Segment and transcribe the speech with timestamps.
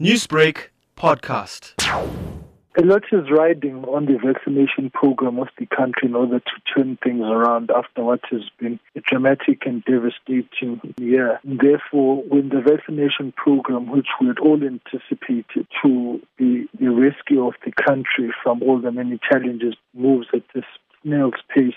[0.00, 1.74] Newsbreak podcast.
[2.76, 6.98] A lot is riding on the vaccination program of the country in order to turn
[7.00, 11.38] things around after what has been a dramatic and devastating year.
[11.44, 17.54] Therefore, when the vaccination program, which we had all anticipated to be the rescue of
[17.64, 20.64] the country from all the many challenges, moves at this
[21.04, 21.76] snail's pace,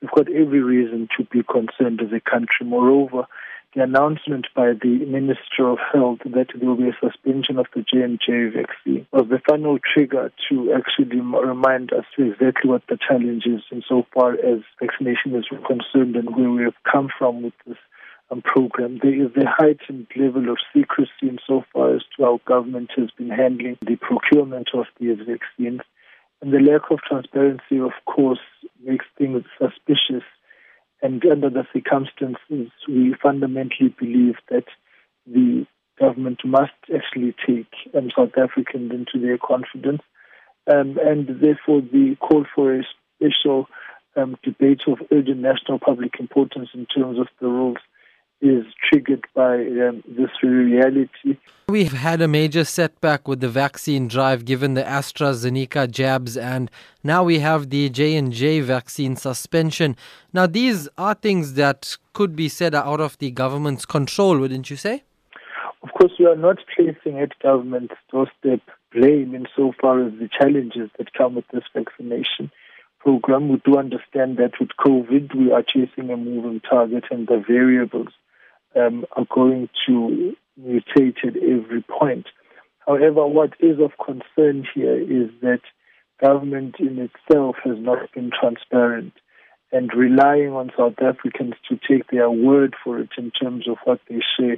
[0.00, 2.64] we've got every reason to be concerned as a country.
[2.64, 3.26] Moreover,
[3.74, 7.82] the announcement by the Minister of Health that there will be a suspension of the
[7.82, 13.62] J&J vaccine was the final trigger to actually remind us exactly what the challenge is
[13.70, 17.76] insofar as vaccination is concerned and where we have come from with this
[18.30, 18.98] um, program.
[19.02, 23.78] There is a heightened level of secrecy insofar as to how government has been handling
[23.82, 25.82] the procurement of these vaccines.
[26.42, 28.40] And the lack of transparency, of course,
[28.82, 30.24] makes things suspicious
[31.02, 34.64] and under the circumstances, we fundamentally believe that
[35.26, 35.66] the
[35.98, 40.02] government must actually take um, South Africans into their confidence.
[40.70, 42.82] Um, and therefore, the call for a
[43.16, 43.66] special
[44.16, 47.78] um, debate of urgent national public importance in terms of the rules
[48.40, 51.36] is triggered by um, this reality.
[51.68, 56.70] We've had a major setback with the vaccine drive given the AstraZeneca jabs and
[57.04, 59.96] now we have the J&J vaccine suspension.
[60.32, 64.70] Now these are things that could be said are out of the government's control, wouldn't
[64.70, 65.04] you say?
[65.82, 68.60] Of course, we are not placing at government's doorstep
[68.92, 72.50] blame insofar as the challenges that come with this vaccination
[72.98, 73.48] program.
[73.48, 78.08] We do understand that with COVID, we are chasing a moving target and the variables
[78.76, 82.26] um, are going to mutate at every point.
[82.86, 85.60] However, what is of concern here is that
[86.22, 89.12] government in itself has not been transparent
[89.72, 94.00] and relying on South Africans to take their word for it in terms of what
[94.08, 94.56] they share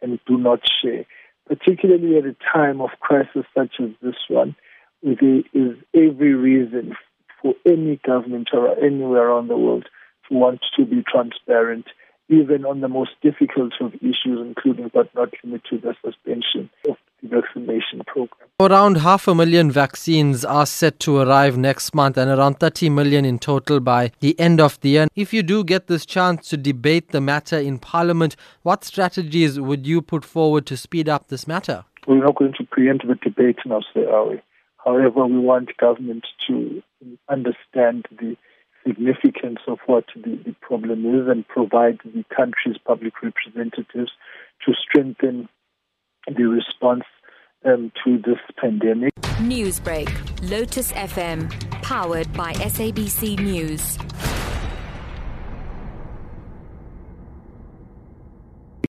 [0.00, 1.04] and do not share.
[1.48, 4.54] Particularly at a time of crisis such as this one,
[5.02, 6.94] there is every reason
[7.40, 9.86] for any government or anywhere around the world
[10.28, 11.86] to want to be transparent
[12.32, 16.96] even on the most difficult of issues, including but not limited to the suspension of
[17.22, 18.48] the vaccination program.
[18.58, 23.24] Around half a million vaccines are set to arrive next month and around 30 million
[23.24, 25.06] in total by the end of the year.
[25.14, 29.86] If you do get this chance to debate the matter in Parliament, what strategies would
[29.86, 31.84] you put forward to speed up this matter?
[32.06, 34.42] We're not going to preempt the debate now, are we?
[34.84, 36.82] However, we want government to
[37.28, 38.36] understand the
[38.86, 44.12] significance of what the, the problem is and provide the country's public representatives
[44.64, 45.48] to strengthen
[46.26, 47.04] the response
[47.64, 49.12] um, to this pandemic.
[49.40, 50.08] Newsbreak,
[50.50, 51.50] Lotus FM,
[51.82, 53.98] powered by SABC News.